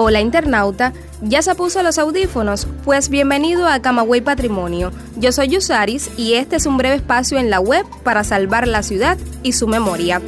Hola 0.00 0.20
internauta, 0.20 0.92
¿ya 1.22 1.42
se 1.42 1.56
puso 1.56 1.82
los 1.82 1.98
audífonos? 1.98 2.68
Pues 2.84 3.08
bienvenido 3.08 3.66
a 3.66 3.82
Camagüey 3.82 4.20
Patrimonio. 4.20 4.92
Yo 5.16 5.32
soy 5.32 5.48
Yusaris 5.48 6.08
y 6.16 6.34
este 6.34 6.54
es 6.54 6.66
un 6.66 6.76
breve 6.76 6.94
espacio 6.94 7.36
en 7.36 7.50
la 7.50 7.58
web 7.58 7.84
para 8.04 8.22
salvar 8.22 8.68
la 8.68 8.84
ciudad 8.84 9.18
y 9.42 9.54
su 9.54 9.66
memoria. 9.66 10.22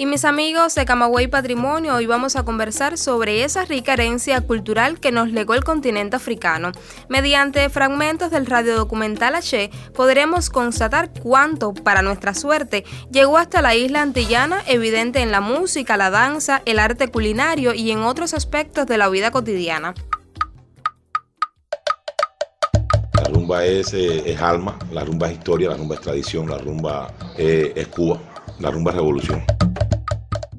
Y 0.00 0.06
mis 0.06 0.24
amigos 0.24 0.74
de 0.76 0.86
Camagüey 0.86 1.26
Patrimonio, 1.26 1.94
hoy 1.94 2.06
vamos 2.06 2.34
a 2.34 2.42
conversar 2.42 2.96
sobre 2.96 3.44
esa 3.44 3.66
rica 3.66 3.92
herencia 3.92 4.40
cultural 4.40 4.98
que 4.98 5.12
nos 5.12 5.30
legó 5.30 5.52
el 5.52 5.62
continente 5.62 6.16
africano. 6.16 6.72
Mediante 7.10 7.68
fragmentos 7.68 8.30
del 8.30 8.46
radiodocumental 8.46 9.34
H, 9.34 9.70
podremos 9.94 10.48
constatar 10.48 11.10
cuánto, 11.12 11.74
para 11.74 12.00
nuestra 12.00 12.32
suerte, 12.32 12.86
llegó 13.12 13.36
hasta 13.36 13.60
la 13.60 13.74
isla 13.74 14.00
antillana, 14.00 14.62
evidente 14.66 15.20
en 15.20 15.30
la 15.30 15.42
música, 15.42 15.98
la 15.98 16.08
danza, 16.08 16.62
el 16.64 16.78
arte 16.78 17.08
culinario 17.08 17.74
y 17.74 17.90
en 17.90 17.98
otros 17.98 18.32
aspectos 18.32 18.86
de 18.86 18.96
la 18.96 19.10
vida 19.10 19.30
cotidiana. 19.30 19.92
La 23.12 23.24
rumba 23.24 23.66
es, 23.66 23.92
eh, 23.92 24.34
alma, 24.40 24.78
la 24.92 25.04
rumba 25.04 25.26
es 25.28 25.34
historia, 25.34 25.68
la 25.68 25.76
rumba 25.76 25.96
es 25.96 26.00
tradición, 26.00 26.48
la 26.48 26.56
rumba 26.56 27.12
eh, 27.36 27.74
es 27.76 27.88
Cuba, 27.88 28.18
la 28.60 28.70
rumba 28.70 28.92
es 28.92 28.96
revolución. 28.96 29.59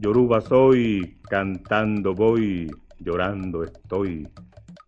Yoruba 0.01 0.41
soy, 0.41 1.15
cantando 1.29 2.15
voy, 2.15 2.67
llorando 2.97 3.63
estoy. 3.63 4.27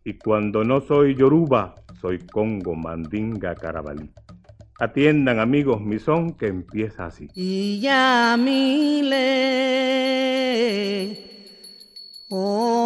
Y 0.04 0.13
cuando 0.13 0.63
no 0.63 0.81
soy 0.81 1.13
Yoruba, 1.16 1.76
soy 2.02 2.17
Congo, 2.17 2.73
Mandinga, 2.73 3.54
Carabalí. 3.54 4.09
Atiendan 4.80 5.40
amigos 5.40 5.81
mi 5.81 5.99
son 5.99 6.31
que 6.31 6.48
empieza 6.48 7.05
así. 7.05 7.27
Y 7.35 7.80
ya 7.80 8.35
mi 8.40 9.04
le, 9.04 9.20
oh, 12.29 12.82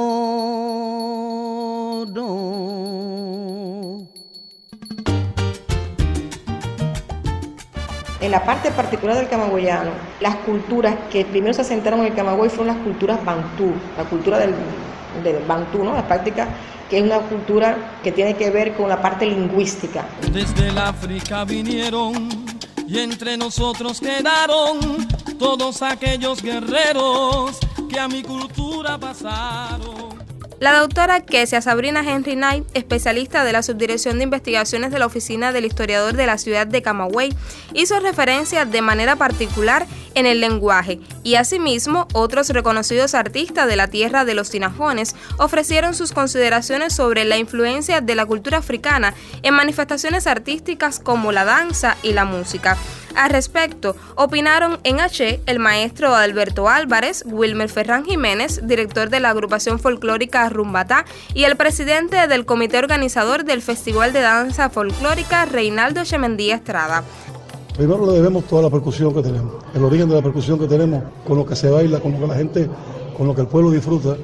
en 8.20 8.32
la 8.32 8.44
parte 8.44 8.72
particular 8.72 9.16
del 9.16 9.28
camagüeyano, 9.28 9.92
las 10.20 10.36
culturas 10.38 10.96
que 11.12 11.26
primero 11.26 11.54
se 11.54 11.62
asentaron 11.62 12.00
en 12.02 12.08
el 12.08 12.16
Camagüey 12.16 12.50
fueron 12.50 12.76
las 12.76 12.84
culturas 12.84 13.24
bantú, 13.24 13.74
la 13.98 14.04
cultura 14.06 14.40
del, 14.40 14.56
bantú, 15.48 15.84
¿no? 15.84 15.94
la 15.94 16.08
práctica 16.08 16.48
que 16.90 16.98
es 17.00 17.04
una 17.04 17.20
cultura 17.20 18.00
que 18.02 18.12
tiene 18.12 18.36
que 18.36 18.50
ver 18.50 18.74
con 18.76 18.88
la 18.88 19.02
parte 19.02 19.26
lingüística. 19.26 20.06
Desde 20.32 20.70
el 20.70 20.78
África 20.78 21.44
vinieron 21.44 22.30
y 22.88 23.00
entre 23.00 23.36
nosotros 23.36 24.00
quedaron 24.00 25.06
todos 25.38 25.82
aquellos 25.82 26.42
guerreros 26.42 27.58
que 27.90 28.00
a 28.00 28.08
mi 28.08 28.24
cultura 28.24 28.98
pasaron. 28.98 30.17
La 30.60 30.80
doctora 30.80 31.22
Kesia 31.22 31.62
Sabrina 31.62 32.02
Henry 32.02 32.34
Knight, 32.34 32.66
especialista 32.74 33.44
de 33.44 33.52
la 33.54 33.62
Subdirección 33.62 34.18
de 34.18 34.24
Investigaciones 34.24 34.92
de 34.92 34.98
la 34.98 35.06
Oficina 35.06 35.52
del 35.52 35.66
Historiador 35.66 36.16
de 36.16 36.26
la 36.26 36.40
ciudad 36.40 36.66
de 36.66 36.82
Camagüey, 36.82 37.32
hizo 37.76 38.00
referencia 38.00 38.66
de 38.66 38.82
manera 38.82 39.16
particular 39.18 39.86
en 40.16 40.26
el 40.26 40.42
lenguaje 40.42 41.00
y 41.24 41.36
asimismo 41.36 42.08
otros 42.12 42.50
reconocidos 42.50 43.14
artistas 43.14 43.68
de 43.68 43.76
la 43.76 43.88
tierra 43.88 44.26
de 44.26 44.34
los 44.34 44.50
tinajones 44.50 45.16
ofrecieron 45.38 45.94
sus 45.94 46.12
consideraciones 46.12 46.92
sobre 46.92 47.24
la 47.24 47.38
influencia 47.38 48.02
de 48.02 48.16
la 48.16 48.26
cultura 48.26 48.58
africana 48.58 49.14
en 49.44 49.54
manifestaciones 49.54 50.26
artísticas 50.26 51.00
como 51.00 51.32
la 51.32 51.46
danza 51.46 51.98
y 52.02 52.14
la 52.14 52.26
música. 52.26 52.78
Al 53.18 53.32
respecto, 53.32 53.96
opinaron 54.14 54.78
en 54.84 55.00
H 55.00 55.42
el 55.48 55.58
maestro 55.58 56.14
Alberto 56.14 56.70
Álvarez, 56.70 57.24
Wilmer 57.26 57.68
Ferran 57.68 58.06
Jiménez, 58.06 58.62
director 58.64 59.10
de 59.10 59.20
la 59.20 59.32
agrupación 59.32 59.80
folclórica 59.80 60.48
Rumbatá, 60.50 61.04
y 61.34 61.46
el 61.46 61.56
presidente 61.56 62.28
del 62.28 62.46
comité 62.46 62.78
organizador 62.78 63.44
del 63.44 63.64
Festival 63.64 64.14
de 64.14 64.22
Danza 64.22 64.70
Folclórica, 64.70 65.46
Reinaldo 65.46 66.04
Chemendía 66.04 66.58
Estrada. 66.58 67.04
Primero 67.76 68.06
le 68.06 68.14
debemos 68.14 68.46
toda 68.46 68.62
la 68.62 68.70
percusión 68.70 69.12
que 69.16 69.24
tenemos, 69.24 69.64
el 69.74 69.84
origen 69.84 70.10
de 70.10 70.16
la 70.16 70.22
percusión 70.22 70.60
que 70.60 70.68
tenemos, 70.68 71.04
con 71.26 71.40
lo 71.40 71.46
que 71.46 71.56
se 71.56 71.72
baila, 71.72 72.00
con 72.00 72.12
lo 72.12 72.20
que 72.20 72.28
la 72.28 72.36
gente, 72.36 72.70
con 73.18 73.26
lo 73.26 73.34
que 73.34 73.42
el 73.42 73.48
pueblo 73.48 73.72
disfruta, 73.72 74.16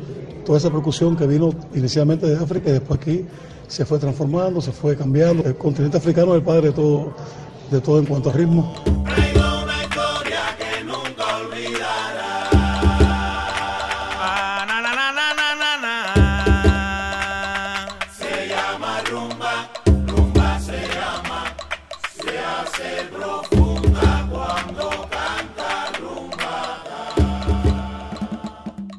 toda 0.45 0.59
esa 0.59 0.69
percusión 0.69 1.18
que 1.18 1.25
vino 1.25 1.50
inicialmente 1.73 2.28
de 2.28 2.35
África 2.35 2.69
y 2.69 2.73
después 2.73 3.00
aquí 3.00 3.25
se 3.68 3.85
fue 3.85 3.97
transformando, 3.97 4.62
se 4.62 4.72
fue 4.72 4.95
cambiando. 4.95 5.44
El 5.44 5.56
continente 5.56 5.97
africano 5.97 6.34
es 6.34 6.41
el 6.41 6.44
padre 6.44 6.68
de 6.68 6.73
todo, 6.73 7.13
de 7.73 7.81
todo 7.81 7.97
en 7.97 8.06
cuanto 8.06 8.29
a 8.29 8.34
ritmo. 8.34 8.72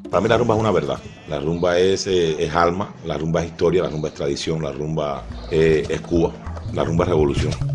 Para 0.09 0.21
mí 0.21 0.29
la 0.29 0.37
rumba 0.37 0.55
es 0.55 0.59
una 0.61 0.71
verdad. 0.71 0.99
La 1.27 1.39
rumba 1.39 1.77
es, 1.77 2.07
eh, 2.07 2.35
es 2.39 2.53
alma, 2.55 2.93
la 3.05 3.17
rumba 3.17 3.41
es 3.41 3.47
historia, 3.47 3.83
la 3.83 3.89
rumba 3.89 4.09
es 4.09 4.13
tradición, 4.13 4.61
la 4.61 4.71
rumba 4.71 5.23
eh, 5.51 5.85
es 5.89 5.99
Cuba, 6.01 6.31
la 6.73 6.85
rumba 6.85 7.03
es 7.03 7.09
revolución. 7.09 7.74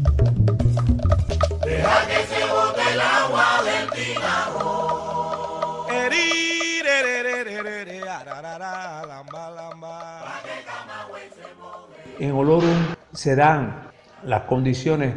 En 12.19 12.33
Olorum 12.33 12.95
se 13.13 13.37
dan 13.37 13.91
las 14.25 14.43
condiciones 14.43 15.15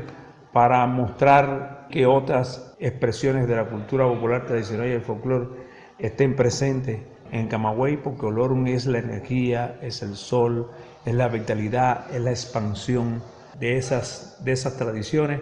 para 0.51 0.85
mostrar 0.87 1.87
que 1.89 2.05
otras 2.05 2.75
expresiones 2.79 3.47
de 3.47 3.55
la 3.55 3.65
cultura 3.65 4.05
popular 4.05 4.45
tradicional 4.45 4.87
y 4.87 4.91
el 4.91 5.01
folclore 5.01 5.47
estén 5.99 6.35
presentes 6.35 6.99
en 7.31 7.47
Camagüey, 7.47 7.97
porque 7.97 8.25
Olorum 8.25 8.67
es 8.67 8.85
la 8.85 8.99
energía, 8.99 9.77
es 9.81 10.01
el 10.01 10.15
sol, 10.15 10.69
es 11.05 11.13
la 11.13 11.27
vitalidad, 11.27 12.13
es 12.13 12.21
la 12.21 12.31
expansión 12.31 13.23
de 13.59 13.77
esas, 13.77 14.43
de 14.43 14.51
esas 14.51 14.75
tradiciones 14.75 15.39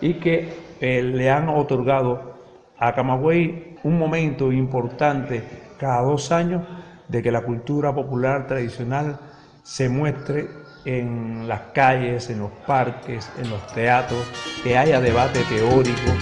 y 0.00 0.14
que 0.14 0.52
eh, 0.80 1.02
le 1.02 1.30
han 1.30 1.48
otorgado 1.48 2.36
a 2.78 2.94
Camagüey 2.94 3.78
un 3.82 3.98
momento 3.98 4.52
importante 4.52 5.42
cada 5.78 6.02
dos 6.02 6.30
años 6.32 6.66
de 7.08 7.22
que 7.22 7.30
la 7.30 7.42
cultura 7.42 7.94
popular 7.94 8.46
tradicional 8.46 9.18
se 9.62 9.88
muestre 9.88 10.48
en 10.84 11.48
las 11.48 11.60
calles, 11.74 12.30
en 12.30 12.38
los 12.38 12.52
parques, 12.66 13.28
en 13.38 13.50
los 13.50 13.66
teatros, 13.74 14.24
que 14.62 14.78
haya 14.78 15.00
debate 15.00 15.40
teórico. 15.48 16.12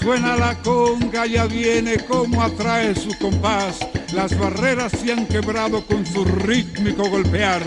Suena 0.00 0.36
la 0.36 0.54
conga, 0.56 1.26
ya 1.26 1.46
viene 1.46 1.98
como 1.98 2.42
atrae 2.42 2.94
su 2.94 3.16
compás. 3.18 3.80
Las 4.12 4.36
barreras 4.38 4.92
se 4.92 5.12
han 5.12 5.26
quebrado 5.26 5.84
con 5.84 6.06
su 6.06 6.24
rítmico 6.24 7.08
golpear. 7.08 7.62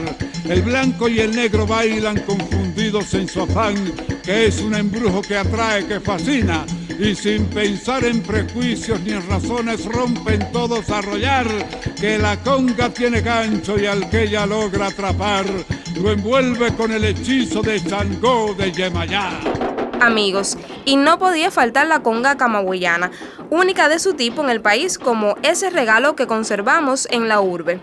El 0.46 0.62
blanco 0.62 1.08
y 1.10 1.20
el 1.20 1.36
negro 1.36 1.68
bailan 1.68 2.20
confundidos 2.22 3.14
en 3.14 3.28
su 3.28 3.42
afán, 3.42 3.76
que 4.24 4.48
es 4.48 4.62
un 4.62 4.76
embrujo 4.76 5.22
que 5.22 5.38
atrae, 5.38 5.86
que 5.86 6.00
fascina. 6.00 6.66
Y 7.02 7.16
sin 7.16 7.48
pensar 7.48 8.06
en 8.06 8.22
prejuicios 8.22 9.02
ni 9.02 9.14
en 9.14 9.28
razones 9.28 9.86
rompen 9.86 10.52
todos 10.52 10.88
a 10.92 11.00
arrollar, 11.00 11.48
que 12.00 12.20
la 12.20 12.38
conga 12.38 12.90
tiene 12.90 13.22
gancho 13.22 13.80
y 13.80 13.88
al 13.88 14.08
que 14.12 14.26
ella 14.26 14.46
logra 14.46 14.88
atrapar, 14.88 15.46
lo 16.00 16.12
envuelve 16.12 16.76
con 16.76 16.92
el 16.92 17.04
hechizo 17.04 17.64
de 17.64 17.84
Changó 17.84 18.54
de 18.54 18.72
Yemayá 18.72 19.32
amigos, 20.02 20.58
y 20.84 20.96
no 20.96 21.20
podía 21.20 21.52
faltar 21.52 21.88
la 21.88 22.02
conga 22.02 22.36
camagüeyana, 22.36 23.12
única 23.50 23.88
de 23.88 24.00
su 24.00 24.14
tipo 24.14 24.44
en 24.44 24.50
el 24.50 24.62
país 24.62 24.98
como 24.98 25.36
ese 25.44 25.70
regalo 25.70 26.16
que 26.16 26.28
conservamos 26.28 27.08
en 27.12 27.28
la 27.28 27.40
urbe. 27.40 27.80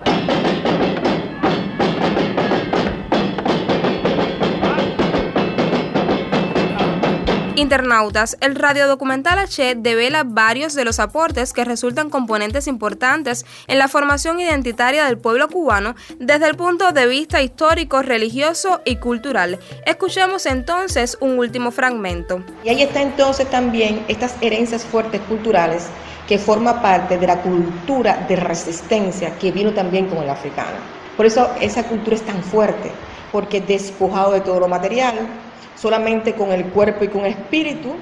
Internautas, 7.58 8.37
el 8.40 8.55
radiodocumental 8.55 9.40
H 9.40 9.75
devela 9.75 10.22
varios 10.22 10.75
de 10.75 10.84
los 10.84 11.00
aportes 11.00 11.52
que 11.52 11.64
resultan 11.64 12.08
componentes 12.08 12.69
importantes 12.69 13.44
en 13.66 13.81
la 13.81 13.88
formación 13.88 14.38
identitaria 14.38 15.05
del 15.05 15.19
pueblo 15.19 15.49
cubano 15.49 15.96
desde 16.20 16.46
el 16.46 16.55
punto 16.55 16.93
de 16.93 17.08
vista 17.08 17.43
histórico, 17.43 18.00
religioso 18.02 18.81
y 18.84 18.96
cultural. 18.96 19.58
Escuchemos 19.87 20.46
entonces 20.46 21.19
un 21.20 21.37
último 21.37 21.72
fragmento. 21.72 22.44
Y 22.62 22.69
ahí 22.69 22.82
está 22.82 23.02
entonces 23.02 23.50
también 23.50 24.05
estas 24.06 24.37
herencias 24.40 24.84
fuertes 24.84 25.20
culturales 25.22 25.88
que 26.28 26.38
forma 26.38 26.81
parte 26.81 27.19
de 27.19 27.26
la 27.26 27.43
cultura 27.43 28.25
de 28.28 28.37
resistencia 28.37 29.37
que 29.37 29.50
vino 29.50 29.72
también 29.72 30.06
con 30.06 30.19
el 30.19 30.31
africano. 30.31 30.78
Por 31.16 31.26
eso 31.26 31.50
esa 31.60 31.82
cultura 31.82 32.14
es 32.14 32.22
tan 32.22 32.40
fuerte, 32.40 32.93
porque 33.32 33.60
despojado 33.60 34.31
de 34.31 34.43
todo 34.43 34.60
lo 34.60 34.69
material, 34.69 35.16
solamente 35.76 36.34
con 36.34 36.52
el 36.52 36.66
cuerpo 36.66 37.05
y 37.05 37.08
con 37.08 37.25
el 37.25 37.32
espíritu, 37.32 37.94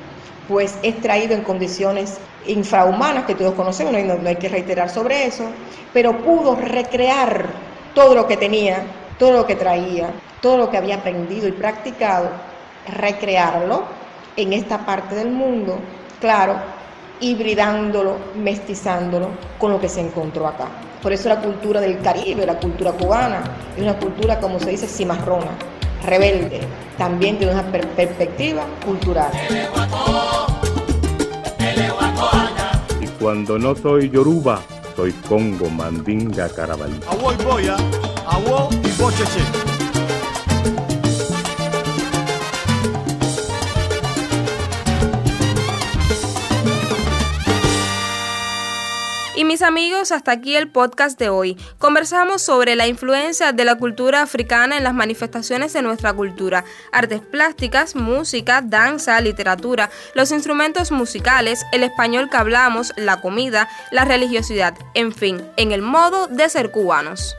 pues 0.48 0.78
es 0.82 1.00
traído 1.00 1.34
en 1.34 1.42
condiciones 1.42 2.18
infrahumanas 2.46 3.24
que 3.24 3.34
todos 3.34 3.54
conocemos, 3.54 3.92
no 3.92 3.98
hay, 3.98 4.04
no 4.04 4.28
hay 4.28 4.36
que 4.36 4.48
reiterar 4.48 4.88
sobre 4.88 5.26
eso, 5.26 5.44
pero 5.92 6.18
pudo 6.18 6.54
recrear 6.56 7.46
todo 7.94 8.14
lo 8.14 8.26
que 8.26 8.36
tenía, 8.36 8.84
todo 9.18 9.32
lo 9.32 9.46
que 9.46 9.56
traía, 9.56 10.10
todo 10.40 10.56
lo 10.56 10.70
que 10.70 10.76
había 10.76 10.96
aprendido 10.96 11.48
y 11.48 11.52
practicado, 11.52 12.30
recrearlo 12.86 13.84
en 14.36 14.52
esta 14.52 14.84
parte 14.84 15.14
del 15.14 15.30
mundo, 15.30 15.78
claro, 16.20 16.56
hibridándolo, 17.20 18.16
mestizándolo 18.36 19.30
con 19.58 19.72
lo 19.72 19.80
que 19.80 19.88
se 19.88 20.00
encontró 20.00 20.46
acá. 20.46 20.66
Por 21.02 21.12
eso 21.12 21.28
la 21.28 21.40
cultura 21.40 21.80
del 21.80 22.00
Caribe, 22.00 22.44
la 22.44 22.58
cultura 22.58 22.92
cubana, 22.92 23.42
es 23.76 23.82
una 23.82 23.98
cultura, 23.98 24.38
como 24.38 24.60
se 24.60 24.70
dice, 24.70 24.86
cimarrona, 24.86 25.52
rebelde, 26.04 26.60
también 26.98 27.38
de 27.38 27.46
una 27.48 27.62
per 27.70 27.86
perspectiva 27.88 28.64
cultural. 28.84 29.30
Y 33.00 33.06
cuando 33.20 33.58
no 33.58 33.74
soy 33.74 34.10
Yoruba, 34.10 34.60
soy 34.94 35.12
Congo, 35.28 35.68
Mandinga, 35.68 36.48
Carabalí. 36.48 37.00
Awo 37.08 37.32
y 37.32 37.44
Boya, 37.44 37.76
Awo 38.26 38.68
y 38.72 39.00
Bocheche. 39.00 39.75
Mis 49.46 49.62
amigos, 49.62 50.10
hasta 50.10 50.32
aquí 50.32 50.56
el 50.56 50.68
podcast 50.72 51.16
de 51.20 51.28
hoy. 51.28 51.56
Conversamos 51.78 52.42
sobre 52.42 52.74
la 52.74 52.88
influencia 52.88 53.52
de 53.52 53.64
la 53.64 53.76
cultura 53.76 54.22
africana 54.22 54.76
en 54.76 54.82
las 54.82 54.92
manifestaciones 54.92 55.72
de 55.72 55.82
nuestra 55.82 56.12
cultura, 56.12 56.64
artes 56.90 57.20
plásticas, 57.20 57.94
música, 57.94 58.60
danza, 58.60 59.20
literatura, 59.20 59.88
los 60.14 60.32
instrumentos 60.32 60.90
musicales, 60.90 61.64
el 61.70 61.84
español 61.84 62.28
que 62.28 62.38
hablamos, 62.38 62.92
la 62.96 63.20
comida, 63.20 63.68
la 63.92 64.04
religiosidad, 64.04 64.74
en 64.94 65.12
fin, 65.12 65.40
en 65.56 65.70
el 65.70 65.80
modo 65.80 66.26
de 66.26 66.48
ser 66.48 66.72
cubanos. 66.72 67.36